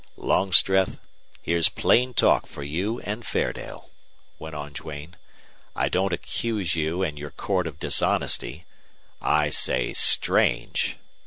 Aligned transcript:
"Longstreth, 0.17 0.99
here's 1.43 1.69
plain 1.69 2.15
talk 2.15 2.47
for 2.47 2.63
you 2.63 2.99
and 3.01 3.23
Fairdale," 3.23 3.91
went 4.39 4.55
on 4.55 4.73
Duane. 4.73 5.15
"I 5.75 5.89
don't 5.89 6.11
accuse 6.11 6.73
you 6.73 7.03
and 7.03 7.19
your 7.19 7.29
court 7.29 7.67
of 7.67 7.77
dishonesty. 7.77 8.65
I 9.21 9.51
say 9.51 9.93
STRANGE! 9.93 10.97